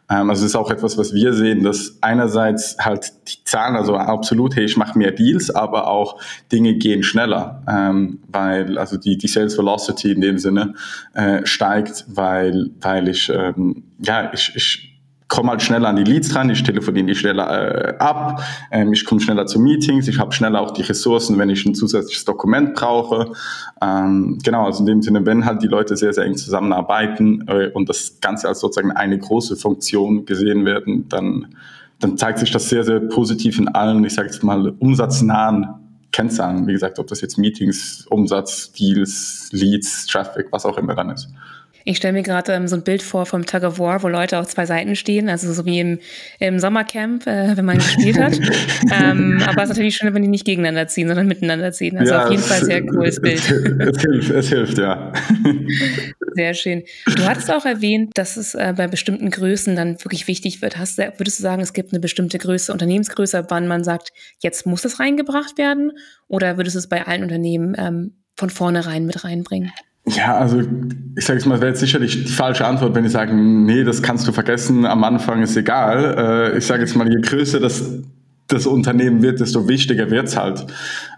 [0.09, 3.95] Ähm, also es ist auch etwas, was wir sehen, dass einerseits halt die Zahlen, also
[3.95, 9.17] absolut, hey, ich mache mehr Deals, aber auch Dinge gehen schneller, ähm, weil also die,
[9.17, 10.73] die Sales Velocity in dem Sinne
[11.13, 14.98] äh, steigt, weil, weil ich, ähm, ja, ich, ich
[15.29, 19.05] komme halt schneller an die Leads ran, ich telefoniere die schneller äh, ab, ähm, ich
[19.05, 22.73] komme schneller zu Meetings, ich habe schneller auch die Ressourcen, wenn ich ein zusätzliches Dokument
[22.73, 23.31] brauche.
[23.81, 27.69] Ähm, genau, also in dem Sinne, wenn halt die Leute sehr, sehr eng zusammenarbeiten äh,
[27.69, 31.55] und das Ganze als sozusagen eine große Funktion gesehen werden, dann,
[31.99, 35.67] dann zeigt sich das sehr, sehr positiv in allen, ich sage jetzt mal, umsatznahen
[36.11, 36.65] Kennzahlen.
[36.65, 41.29] Wie gesagt, ob das jetzt Meetings, Umsatz, Deals, Leads, Traffic, was auch immer dann ist.
[41.85, 44.39] Ich stelle mir gerade ähm, so ein Bild vor vom Tug of War, wo Leute
[44.39, 45.99] auf zwei Seiten stehen, also so wie im,
[46.39, 48.37] im Sommercamp, äh, wenn man gespielt hat.
[48.91, 51.97] ähm, aber es ist natürlich schön, wenn die nicht gegeneinander ziehen, sondern miteinander ziehen.
[51.97, 53.39] Also ja, auf jeden Fall sehr cooles Bild.
[53.39, 55.13] Es, hilft, es hilft, ja.
[56.35, 56.83] Sehr schön.
[57.15, 60.77] Du hattest auch erwähnt, dass es äh, bei bestimmten Größen dann wirklich wichtig wird.
[60.77, 64.85] Hast, würdest du sagen, es gibt eine bestimmte Größe, Unternehmensgröße, wann man sagt, jetzt muss
[64.85, 65.91] es reingebracht werden?
[66.27, 69.71] Oder würdest du es bei allen Unternehmen ähm, von vornherein mit reinbringen?
[70.15, 70.61] Ja, also
[71.15, 74.01] ich sage es mal, wäre jetzt sicherlich die falsche Antwort, wenn ich sage, nee, das
[74.01, 76.51] kannst du vergessen, am Anfang ist egal.
[76.53, 77.99] Äh, ich sage jetzt mal, je größer das,
[78.47, 80.65] das Unternehmen wird, desto wichtiger wird's halt.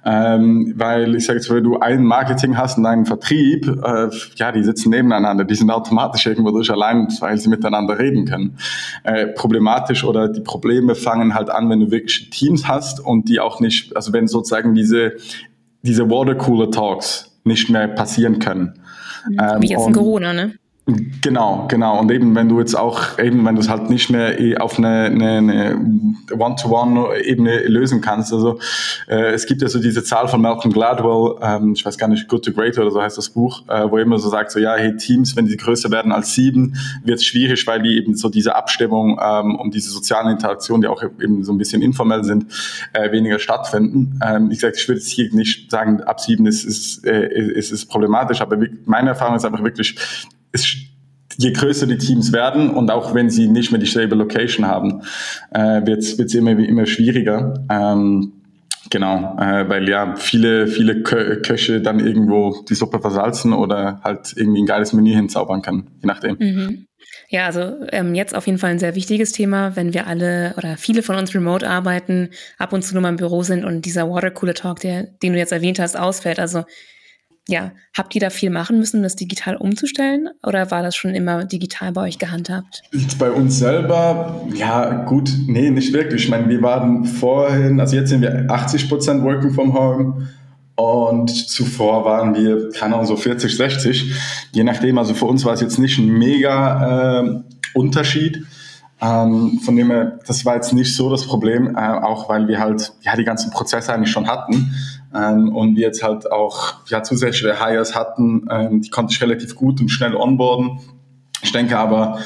[0.04, 4.52] Ähm, weil ich sage jetzt, wenn du ein Marketing hast und einen Vertrieb, äh, ja,
[4.52, 8.58] die sitzen nebeneinander, die sind automatisch irgendwo durch allein, weil sie miteinander reden können.
[9.04, 13.40] Äh, problematisch oder die Probleme fangen halt an, wenn du wirklich Teams hast und die
[13.40, 15.14] auch nicht, also wenn sozusagen diese,
[15.82, 18.81] diese Watercooler Talks, nicht mehr passieren können.
[19.28, 20.56] Wie ähm, jetzt in Corona, ne?
[20.88, 22.00] Genau, genau.
[22.00, 24.80] Und eben, wenn du jetzt auch, eben, wenn du es halt nicht mehr eh auf
[24.80, 25.78] eine, eine, eine
[26.38, 28.34] One-to-One-Ebene lösen kannst.
[28.34, 28.60] Also
[29.08, 32.28] äh, es gibt ja so diese Zahl von Malcolm Gladwell, ähm, ich weiß gar nicht,
[32.28, 34.60] Good to Great oder so heißt das Buch, äh, wo er immer so sagt, so
[34.60, 38.16] ja, hey, Teams, wenn die größer werden als sieben, wird es schwierig, weil die eben
[38.16, 42.24] so diese Abstimmung ähm, und diese sozialen Interaktionen, die auch eben so ein bisschen informell
[42.24, 42.48] sind,
[42.94, 44.20] äh, weniger stattfinden.
[44.26, 47.72] Ähm, wie gesagt, ich würde jetzt hier nicht sagen, ab sieben ist, ist, äh, ist,
[47.72, 49.96] ist problematisch, aber meine Erfahrung ist einfach wirklich,
[50.52, 50.76] es,
[51.38, 55.02] je größer die Teams werden und auch wenn sie nicht mehr die stable Location haben,
[55.52, 57.54] äh, wird es immer, immer schwieriger.
[57.70, 58.34] Ähm,
[58.92, 64.34] Genau, äh, weil ja viele, viele Kö Köche dann irgendwo die Suppe versalzen oder halt
[64.36, 66.38] irgendwie ein geiles Menü hinzaubern können, je nachdem.
[66.38, 66.88] Mhm.
[67.30, 70.76] Ja, also ähm, jetzt auf jeden Fall ein sehr wichtiges Thema, wenn wir alle oder
[70.76, 74.10] viele von uns remote arbeiten, ab und zu nur mal im Büro sind und dieser
[74.10, 76.40] Watercooler Talk, der, den du jetzt erwähnt hast, ausfällt.
[76.40, 76.66] Also
[77.48, 80.30] ja, habt ihr da viel machen müssen, das digital umzustellen?
[80.46, 82.84] Oder war das schon immer digital bei euch gehandhabt?
[83.18, 86.24] Bei uns selber, ja, gut, nee, nicht wirklich.
[86.26, 90.28] Ich meine, wir waren vorhin, also jetzt sind wir 80 Prozent Working from Home.
[90.76, 94.14] Und zuvor waren wir, keine Ahnung, so 40, 60.
[94.52, 97.42] Je nachdem, also für uns war es jetzt nicht ein mega äh,
[97.74, 98.46] Unterschied.
[99.02, 102.60] Ähm, von dem her, das war jetzt nicht so das Problem, äh, auch weil wir
[102.60, 104.74] halt ja die ganzen Prozesse eigentlich schon hatten
[105.14, 109.56] ähm, und wir jetzt halt auch ja zusätzliche Hires hatten, ähm, die konnte ich relativ
[109.56, 110.80] gut und schnell onboarden.
[111.42, 112.20] Ich denke aber,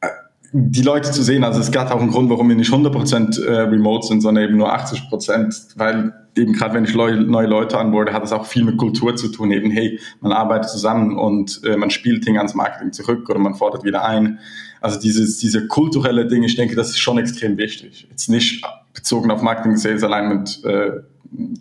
[0.00, 0.08] äh,
[0.52, 3.60] die Leute zu sehen, also es gab auch einen Grund, warum wir nicht 100% äh,
[3.62, 8.22] remote sind, sondern eben nur 80%, weil eben gerade wenn ich neue Leute anborde, hat
[8.22, 9.50] es auch viel mit Kultur zu tun.
[9.50, 13.54] Eben, hey, man arbeitet zusammen und äh, man spielt Dinge ans Marketing zurück oder man
[13.54, 14.38] fordert wieder ein.
[14.80, 18.06] Also dieses, diese kulturelle Dinge, ich denke, das ist schon extrem wichtig.
[18.10, 20.62] Jetzt nicht bezogen auf Marketing Sales Alignment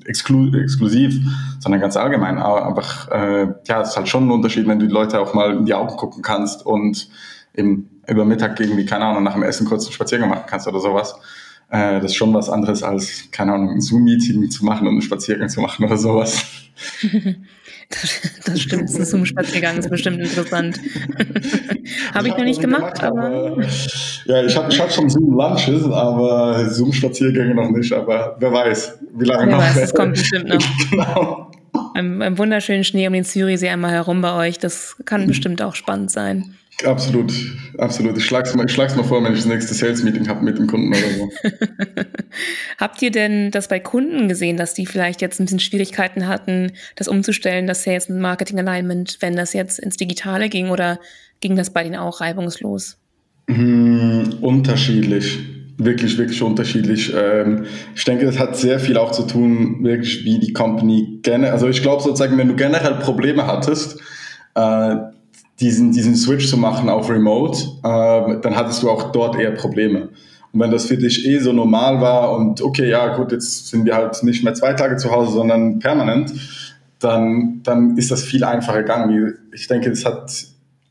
[0.06, 1.20] exklu exklusiv,
[1.60, 2.38] sondern ganz allgemein.
[2.38, 5.34] Aber einfach, äh, ja, es ist halt schon ein Unterschied, wenn du die Leute auch
[5.34, 7.10] mal in die Augen gucken kannst und
[7.56, 10.80] eben über Mittag irgendwie, keine Ahnung, nach dem Essen kurz einen Spaziergang machen kannst oder
[10.80, 11.16] sowas.
[11.70, 15.02] Äh, das ist schon was anderes als, keine Ahnung, ein Zoom-Meeting zu machen und einen
[15.02, 16.46] Spaziergang zu machen oder sowas.
[17.90, 20.80] Das, stimmt, ein Zoom-Spaziergang ist bestimmt interessant.
[22.14, 23.26] habe ich noch nicht gemacht, gemacht aber.
[23.26, 23.64] aber.
[24.26, 27.94] Ja, ich habe ich hab schon Zoom-Lunches, aber Zoom-Spaziergänge noch nicht.
[27.94, 29.64] Aber wer weiß, wie lange wer noch.
[29.64, 30.60] Weiß, das kommt bestimmt noch.
[30.92, 31.52] genau.
[31.96, 35.76] Im, Im wunderschönen Schnee um den Zürichsee einmal herum bei euch, das kann bestimmt auch
[35.76, 36.56] spannend sein.
[36.84, 37.32] Absolut,
[37.78, 38.18] absolut.
[38.18, 40.68] Ich schlage es mal, schlag's mal vor, wenn ich das nächste Sales-Meeting habe mit dem
[40.68, 41.30] Kunden oder so.
[42.78, 46.74] Habt ihr denn das bei Kunden gesehen, dass die vielleicht jetzt ein bisschen Schwierigkeiten hatten,
[46.98, 51.00] das umzustellen, das Sales- und Marketing-Alignment, wenn das jetzt ins Digitale ging oder
[51.40, 52.98] ging das bei denen auch reibungslos?
[53.48, 55.40] Hm, unterschiedlich.
[55.78, 57.14] Wirklich, wirklich unterschiedlich.
[57.16, 61.52] Ähm, ich denke, das hat sehr viel auch zu tun, wirklich wie die Company generell,
[61.52, 64.00] also ich glaube sozusagen, wenn du generell Probleme hattest,
[64.56, 64.96] äh,
[65.60, 70.10] diesen, diesen Switch zu machen auf Remote, äh, dann hattest du auch dort eher Probleme.
[70.52, 73.86] Und wenn das für dich eh so normal war und okay, ja gut, jetzt sind
[73.86, 76.34] wir halt nicht mehr zwei Tage zu Hause, sondern permanent,
[77.00, 79.34] dann, dann ist das viel einfacher gegangen.
[79.54, 80.32] Ich denke, es hat,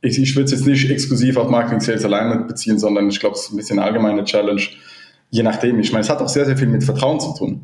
[0.02, 3.36] ich, ich würde es jetzt nicht exklusiv auf Marketing Sales alleine beziehen, sondern ich glaube,
[3.36, 4.62] es ist ein bisschen eine allgemeine Challenge.
[5.30, 5.80] Je nachdem.
[5.80, 7.62] Ich meine, es hat auch sehr, sehr viel mit Vertrauen zu tun.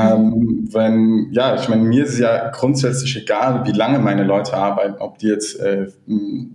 [0.00, 4.96] Ähm, wenn, ja, ich meine, mir ist ja grundsätzlich egal, wie lange meine Leute arbeiten,
[5.00, 5.88] ob die jetzt, äh,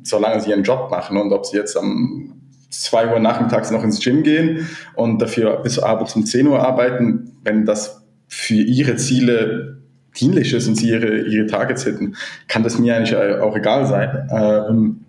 [0.03, 2.33] solange sie ihren Job machen und ob sie jetzt am
[2.69, 7.31] 2 Uhr nachmittags noch ins Gym gehen und dafür bis abends um 10 Uhr arbeiten,
[7.43, 9.77] wenn das für ihre Ziele
[10.19, 12.15] dienlich ist und sie ihre, ihre Targets hitten,
[12.47, 14.29] kann das mir eigentlich auch egal sein.
[14.31, 15.01] Ähm,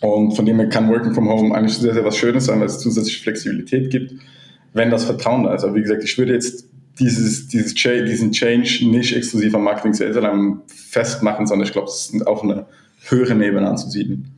[0.00, 2.66] und von dem her kann Working from Home eigentlich sehr, sehr was Schönes sein, weil
[2.66, 4.14] es zusätzliche Flexibilität gibt,
[4.72, 5.64] wenn das Vertrauen da ist.
[5.64, 6.69] Aber wie gesagt, ich würde jetzt
[7.00, 12.10] dieses, dieses diesen Change nicht exklusiv am Marketing Sales allein festmachen, sondern ich glaube, es
[12.10, 12.66] ist auf einer
[13.08, 14.30] höheren Ebene anzusiedeln.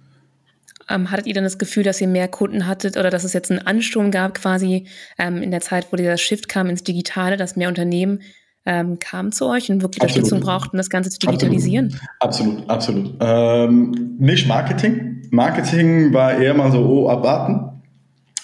[0.88, 3.51] Ähm, hattet ihr dann das Gefühl, dass ihr mehr Kunden hattet oder dass es jetzt
[3.51, 4.87] einen Ansturm gab, quasi
[5.18, 8.20] ähm, in der Zeit, wo dieser Shift kam ins Digitale, dass mehr Unternehmen
[8.64, 11.98] ähm, kamen zu euch und wirklich Unterstützung brauchten, das Ganze zu digitalisieren?
[12.20, 13.20] Absolut, absolut.
[13.20, 13.70] absolut.
[13.70, 15.22] Ähm, nicht Marketing.
[15.31, 17.83] Marketing war eher mal so, oh, abwarten.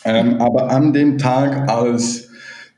[0.04, 2.27] Ähm, aber an dem Tag, als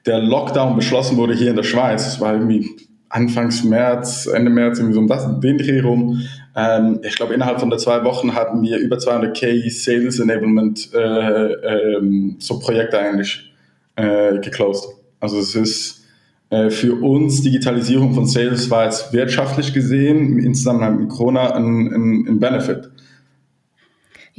[0.06, 2.70] der Lockdown beschlossen wurde hier in der Schweiz, das war irgendwie
[3.08, 6.22] Anfangs März, Ende März, irgendwie so um das, den Dreh rum.
[6.54, 10.98] Ähm, ich glaube, innerhalb von der zwei Wochen hatten wir über 200k Sales Enablement äh,
[10.98, 13.52] ähm, so Projekte eigentlich
[13.96, 14.84] äh, geclosed.
[15.18, 16.04] Also es ist
[16.50, 21.92] äh, für uns Digitalisierung von Sales war jetzt wirtschaftlich gesehen im Zusammenhang mit Corona ein,
[21.92, 22.90] ein, ein Benefit.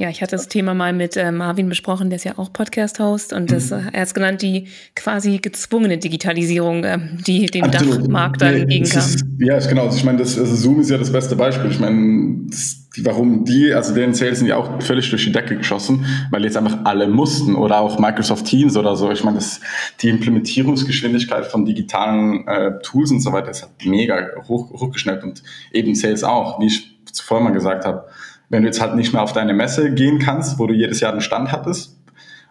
[0.02, 3.32] Ja, ich hatte das Thema mal mit äh, Marvin besprochen, der ist ja auch Podcast-Host
[3.32, 3.90] und das, mhm.
[3.92, 8.00] er hat es genannt, die quasi gezwungene Digitalisierung, äh, die dem Absolut.
[8.00, 8.98] Dachmarkt dann nee, entgegenkam.
[8.98, 9.88] Ist, ja, genau.
[9.94, 11.70] Ich meine, das, also Zoom ist ja das beste Beispiel.
[11.70, 15.56] Ich meine, das, warum die, also deren Sales sind ja auch völlig durch die Decke
[15.56, 19.08] geschossen, weil jetzt einfach alle mussten oder auch Microsoft Teams oder so.
[19.12, 19.60] Ich meine, das,
[20.00, 25.44] die Implementierungsgeschwindigkeit von digitalen äh, Tools und so weiter ist halt mega hoch, hochgeschnellt und
[25.72, 28.06] eben Sales auch, wie ich zuvor mal gesagt habe
[28.52, 31.10] wenn du jetzt halt nicht mehr auf deine Messe gehen kannst, wo du jedes Jahr
[31.10, 31.98] einen Stand hattest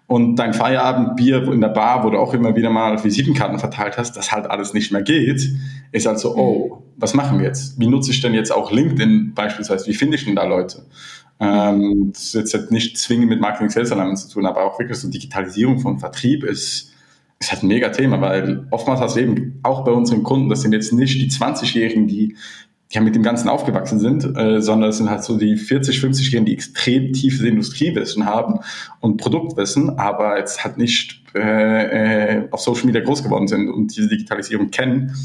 [0.08, 4.18] und dein Feierabendbier in der Bar, wo du auch immer wieder mal Visitenkarten verteilt hast,
[4.18, 5.48] das halt alles nicht mehr geht,
[5.92, 7.80] ist halt so, oh, was machen wir jetzt?
[7.80, 9.86] Wie nutze ich denn jetzt auch LinkedIn beispielsweise?
[9.86, 10.88] Wie finde ich denn da Leute?
[11.40, 14.80] Ähm, das ist jetzt halt nicht zwingend mit Marketing Sales Alignment zu tun, aber auch
[14.80, 16.94] wirklich so Digitalisierung von Vertrieb ist,
[17.40, 20.62] ist halt ein mega Thema, weil oftmals hast du eben auch bei unseren Kunden, das
[20.62, 22.36] sind jetzt nicht die 20-Jährigen, die
[22.92, 26.46] ja mit dem Ganzen aufgewachsen sind, äh, sondern es sind halt so die 40, 50-Jährigen,
[26.46, 28.60] die extrem tiefes Industriewissen haben
[29.00, 33.96] und Produktwissen, aber jetzt halt nicht äh, äh, auf Social Media groß geworden sind und
[33.96, 35.16] diese Digitalisierung kennen.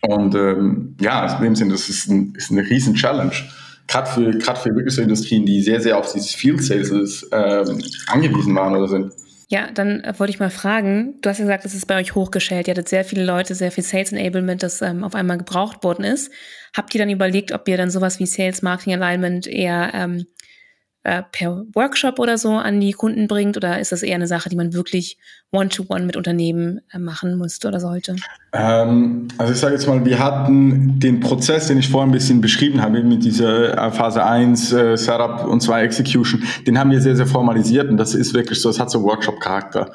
[0.00, 3.32] Und ähm, ja, in dem Sinne, das ist, ein, ist eine riesen Challenge.
[3.86, 7.80] Gerade für, gerade für wirklich so Industrien, die sehr, sehr auf dieses Field Sales ähm,
[8.08, 9.12] angewiesen waren oder sind.
[9.52, 12.14] Ja, dann äh, wollte ich mal fragen, du hast ja gesagt, es ist bei euch
[12.14, 12.68] hochgestellt.
[12.68, 16.06] Ihr hattet sehr viele Leute, sehr viel Sales Enablement, das ähm, auf einmal gebraucht worden
[16.06, 16.32] ist.
[16.74, 20.24] Habt ihr dann überlegt, ob ihr dann sowas wie Sales Marketing Alignment eher ähm,
[21.04, 23.56] äh, per Workshop oder so an die Kunden bringt?
[23.56, 25.18] Oder ist das eher eine Sache, die man wirklich
[25.50, 28.16] One-to-One -one mit Unternehmen äh, machen musste oder sollte?
[28.54, 32.40] Ähm, also ich sage jetzt mal, wir hatten den Prozess, den ich vorhin ein bisschen
[32.40, 37.00] beschrieben habe, mit dieser äh, Phase 1 äh, Setup und 2 Execution, den haben wir
[37.00, 39.90] sehr, sehr formalisiert und das ist wirklich so, es hat so Workshop-Charakter.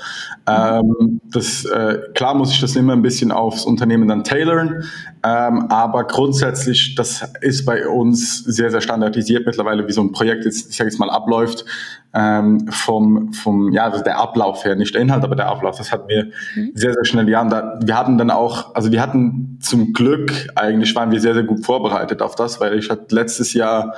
[0.48, 4.84] Ähm, das, äh, klar muss ich das immer ein bisschen aufs Unternehmen dann tailern,
[5.28, 10.46] ähm, aber grundsätzlich, das ist bei uns sehr, sehr standardisiert mittlerweile, wie so ein Projekt
[10.46, 11.66] jetzt, ich sage jetzt mal, abläuft
[12.14, 15.78] ähm, vom, vom, ja, also der Ablauf her, nicht der Inhalt, aber der Ablauf.
[15.78, 16.72] Das hatten wir mhm.
[16.76, 17.26] sehr, sehr schnell.
[17.26, 21.44] Da, wir hatten dann auch, also wir hatten zum Glück, eigentlich waren wir sehr, sehr
[21.44, 23.96] gut vorbereitet auf das, weil ich hatte letztes Jahr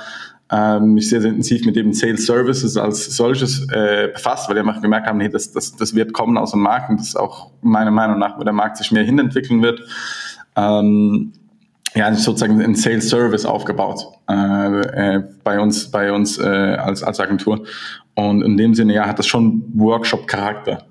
[0.50, 4.62] ähm, mich sehr, sehr intensiv mit dem Sales Services als solches äh, befasst, weil wir
[4.62, 7.16] einfach gemerkt haben, nee, das, das, das wird kommen aus dem Markt und das ist
[7.16, 9.80] auch meiner Meinung nach, wo der Markt sich mehr hinentwickeln wird.
[10.60, 11.32] Ähm,
[11.94, 17.18] ja, sozusagen ein Sales Service aufgebaut äh, äh, bei uns, bei uns äh, als, als
[17.18, 17.66] Agentur.
[18.14, 20.86] Und in dem Sinne, ja, hat das schon Workshop-Charakter.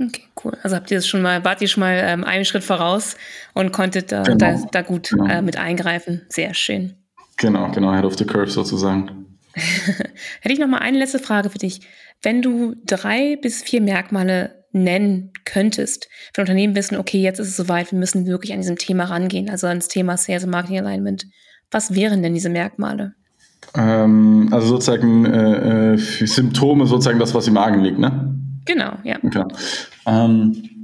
[0.00, 0.52] Okay, cool.
[0.62, 3.16] Also habt ihr das schon mal, wart ihr schon mal ähm, einen Schritt voraus
[3.54, 4.36] und konntet äh, genau.
[4.36, 5.26] da, da, gut genau.
[5.26, 6.22] äh, mit eingreifen.
[6.28, 6.94] Sehr schön.
[7.36, 9.26] Genau, genau, Head of the Curve sozusagen.
[9.54, 11.80] Hätte ich noch mal eine letzte Frage für dich.
[12.22, 17.56] Wenn du drei bis vier Merkmale nennen könntest, wenn Unternehmen wissen, okay, jetzt ist es
[17.56, 21.26] soweit, wir müssen wirklich an diesem Thema rangehen, also ans Thema Sales und Marketing Alignment,
[21.70, 23.14] was wären denn diese Merkmale?
[23.74, 28.34] Ähm, also sozusagen äh, äh Symptome, sozusagen das, was im Magen liegt, ne?
[28.64, 29.16] Genau, ja.
[29.22, 29.44] Okay.
[30.06, 30.75] Ähm,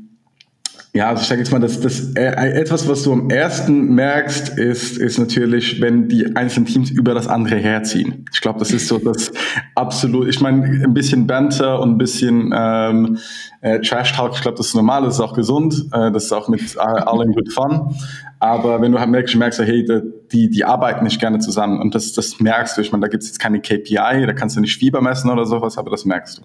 [0.95, 4.59] ja, also ich sage jetzt mal, dass das äh, etwas, was du am ersten merkst,
[4.59, 8.27] ist, ist natürlich, wenn die einzelnen Teams über das andere herziehen.
[8.31, 9.33] Ich glaube, das ist so das
[9.75, 10.29] absolut.
[10.29, 13.17] Ich meine, ein bisschen Banter und ein bisschen ähm,
[13.63, 14.35] äh, Trash Talk.
[14.35, 16.81] Ich glaube, das ist normal, das ist auch gesund, äh, das ist auch mit äh,
[16.81, 17.97] allen good fun.
[18.39, 19.87] Aber wenn du halt merkst, merkst hey,
[20.31, 22.83] die, die arbeiten nicht gerne zusammen und das, das merkst du.
[22.83, 25.47] Ich meine, da gibt es jetzt keine KPI, da kannst du nicht Fieber messen oder
[25.47, 26.43] sowas, aber das merkst du.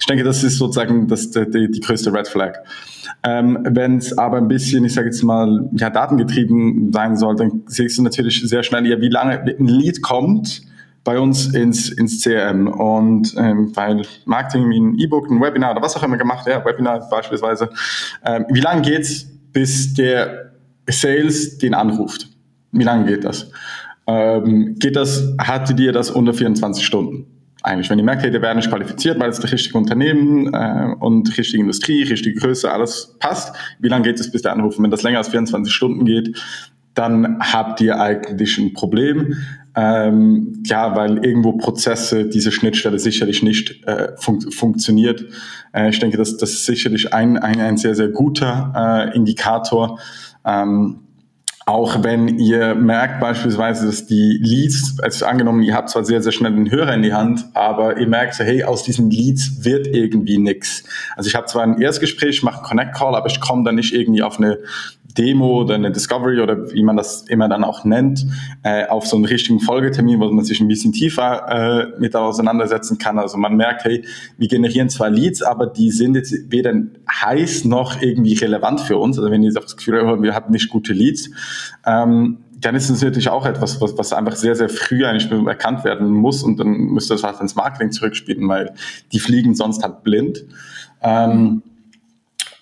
[0.00, 2.60] Ich denke, das ist sozusagen das, die, die größte Red Flag.
[3.24, 7.62] Ähm, Wenn es aber ein bisschen, ich sage jetzt mal, ja, datengetrieben sein soll, dann
[7.66, 10.62] siehst du natürlich sehr schnell, ja, wie lange ein Lead kommt
[11.04, 12.66] bei uns ins, ins CRM.
[12.68, 16.64] Und ähm, weil Marketing wie ein E-Book, ein Webinar oder was auch immer gemacht, ja,
[16.64, 17.70] Webinar beispielsweise,
[18.24, 20.52] ähm, wie lange geht's, bis der
[20.88, 22.28] Sales den anruft?
[22.72, 23.50] Wie lange geht das?
[24.06, 27.26] Ähm, geht das, hatte dir das unter 24 Stunden?
[27.62, 30.94] Eigentlich, wenn ihr merkt, hey, der wäre nicht qualifiziert, weil es das richtige Unternehmen äh,
[30.98, 34.82] und richtige Industrie, richtige Größe, alles passt, wie lange geht es, bis der anruft?
[34.82, 36.36] wenn das länger als 24 Stunden geht,
[36.94, 39.36] dann habt ihr eigentlich ein Problem.
[39.74, 45.24] Ähm, ja, weil irgendwo Prozesse, diese Schnittstelle sicherlich nicht äh, fun funktioniert.
[45.72, 49.98] Äh, ich denke, das, das ist sicherlich ein, ein, ein sehr, sehr guter äh, Indikator.
[50.44, 50.98] Ähm,
[51.64, 56.32] auch wenn ihr merkt beispielsweise, dass die Leads, also angenommen, ihr habt zwar sehr, sehr
[56.32, 59.86] schnell den Hörer in die Hand, aber ihr merkt so, hey, aus diesen Leads wird
[59.86, 60.82] irgendwie nix.
[61.16, 63.94] Also ich habe zwar ein Erstgespräch, mache einen Connect Call, aber ich komme dann nicht
[63.94, 64.58] irgendwie auf eine
[65.16, 68.26] Demo oder eine Discovery oder wie man das immer dann auch nennt,
[68.62, 72.98] äh, auf so einen richtigen Folgetermin, wo man sich ein bisschen tiefer äh, mit auseinandersetzen
[72.98, 73.18] kann.
[73.18, 74.04] Also man merkt, hey,
[74.38, 76.72] wir generieren zwar Leads, aber die sind jetzt weder
[77.10, 79.18] heiß noch irgendwie relevant für uns.
[79.18, 81.30] Also wenn ihr das Gefühl habt, wir haben nicht gute Leads,
[81.86, 85.84] ähm, dann ist es natürlich auch etwas, was, was einfach sehr, sehr früh eigentlich erkannt
[85.84, 88.72] werden muss und dann müsste das halt ins Marketing zurückspielen, weil
[89.12, 90.44] die fliegen sonst halt blind.
[91.02, 91.62] Ähm,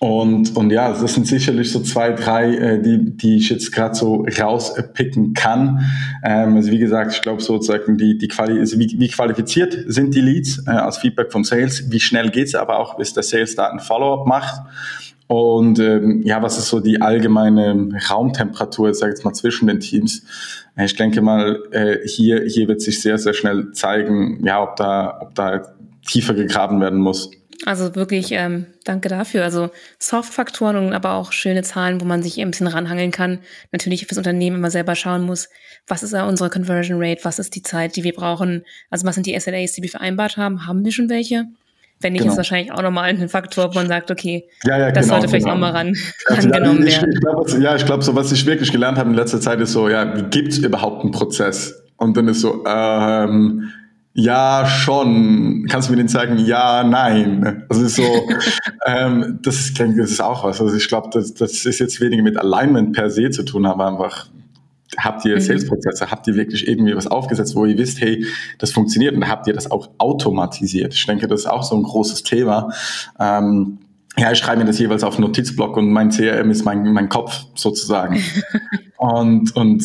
[0.02, 3.94] und, und ja, das sind sicherlich so zwei, drei, äh, die, die ich jetzt gerade
[3.94, 5.84] so rauspicken kann.
[6.24, 10.14] Ähm, also wie gesagt, ich glaube sozusagen, die, die Quali also wie, wie qualifiziert sind
[10.14, 13.56] die Leads äh, als Feedback vom Sales, wie schnell geht's aber auch, bis der Sales
[13.56, 14.62] da ein Follow-up macht.
[15.26, 20.22] Und ähm, ja, was ist so die allgemeine Raumtemperatur, ich jetzt mal, zwischen den Teams?
[20.76, 24.76] Äh, ich denke mal, äh, hier, hier wird sich sehr, sehr schnell zeigen, ja, ob
[24.76, 25.74] da, ob da
[26.06, 27.30] tiefer gegraben werden muss.
[27.66, 29.44] Also wirklich, ähm, danke dafür.
[29.44, 33.40] Also Soft-Faktoren und aber auch schöne Zahlen, wo man sich ein bisschen ranhangeln kann.
[33.70, 35.48] Natürlich fürs Unternehmen immer selber schauen muss,
[35.86, 39.14] was ist da unsere Conversion Rate, was ist die Zeit, die wir brauchen, also was
[39.14, 41.46] sind die SLAs, die wir vereinbart haben, haben wir schon welche?
[42.02, 42.32] Wenn nicht, genau.
[42.32, 45.28] ist wahrscheinlich auch nochmal ein Faktor, wo man sagt, okay, ja, ja, das genau, sollte
[45.28, 45.56] vielleicht genau.
[45.56, 45.94] auch mal ran,
[46.26, 47.12] also, rangenommen ich, werden.
[47.12, 49.72] Ich glaub, ja, ich glaube, so was ich wirklich gelernt habe in letzter Zeit ist
[49.72, 51.82] so, ja, gibt es überhaupt einen Prozess?
[51.98, 53.70] Und dann ist so, ähm,
[54.12, 55.66] ja, schon.
[55.68, 56.38] Kannst du mir den zeigen?
[56.38, 57.64] Ja, nein.
[57.68, 58.02] Also so,
[58.86, 60.60] ähm, das, ist, das ist auch was.
[60.60, 63.86] Also ich glaube, das, das ist jetzt weniger mit Alignment per se zu tun, aber
[63.86, 64.28] einfach
[64.98, 65.40] habt ihr mhm.
[65.40, 68.26] Sales-Prozesse, habt ihr wirklich irgendwie was aufgesetzt, wo ihr wisst, hey,
[68.58, 70.92] das funktioniert und habt ihr das auch automatisiert?
[70.94, 72.72] Ich denke, das ist auch so ein großes Thema.
[73.18, 73.78] Ähm,
[74.16, 77.44] ja, ich schreibe mir das jeweils auf Notizblock und mein CRM ist mein, mein Kopf
[77.54, 78.20] sozusagen.
[79.00, 79.82] und, und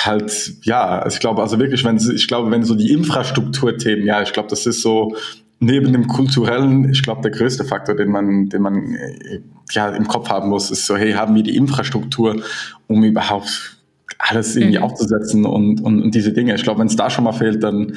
[0.00, 4.20] halt, ja, also ich glaube, also wirklich, wenn, ich glaube, wenn so die Infrastrukturthemen, ja,
[4.20, 5.16] ich glaube, das ist so,
[5.58, 10.06] neben dem kulturellen, ich glaube, der größte Faktor, den man, den man äh, ja im
[10.06, 12.42] Kopf haben muss, ist so, hey, haben wir die Infrastruktur,
[12.88, 13.78] um überhaupt
[14.18, 14.84] alles irgendwie mhm.
[14.84, 16.54] aufzusetzen und, und, und diese Dinge.
[16.54, 17.96] Ich glaube, wenn es da schon mal fehlt, dann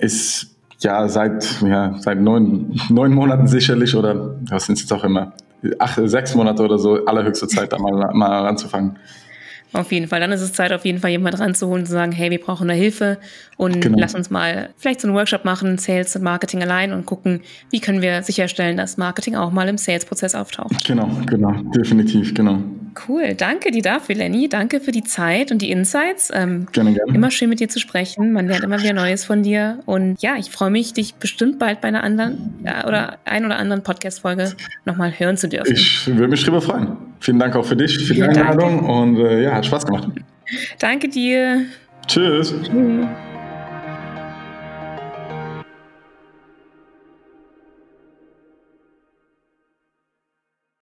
[0.00, 0.48] ist
[0.80, 5.32] ja seit, ja, seit neun, neun Monaten sicherlich oder was sind es jetzt auch immer,
[5.78, 8.98] acht, sechs Monate oder so, allerhöchste Zeit, da mal, mal anzufangen.
[9.72, 10.20] Auf jeden Fall.
[10.20, 12.70] Dann ist es Zeit, auf jeden Fall jemand ranzuholen und zu sagen, hey, wir brauchen
[12.70, 13.18] eine Hilfe
[13.56, 13.98] und genau.
[13.98, 17.80] lass uns mal vielleicht so einen Workshop machen, Sales und Marketing allein und gucken, wie
[17.80, 20.86] können wir sicherstellen, dass Marketing auch mal im Sales-Prozess auftaucht.
[20.86, 22.62] Genau, genau, definitiv, genau.
[23.08, 24.48] Cool, danke dir dafür, Lenny.
[24.48, 26.30] Danke für die Zeit und die Insights.
[26.32, 27.14] Ähm, gerne, gerne.
[27.14, 28.32] Immer schön mit dir zu sprechen.
[28.32, 29.80] Man lernt immer wieder Neues von dir.
[29.84, 33.58] Und ja, ich freue mich, dich bestimmt bald bei einer anderen ja, oder ein oder
[33.58, 34.52] anderen Podcast-Folge
[34.86, 35.72] nochmal hören zu dürfen.
[35.72, 36.96] Ich würde mich drüber freuen.
[37.20, 40.08] Vielen Dank auch für dich, für die Einladung und äh, ja, hat Spaß gemacht.
[40.78, 41.66] Danke dir.
[42.06, 42.54] Tschüss.
[42.62, 43.08] Tschüss.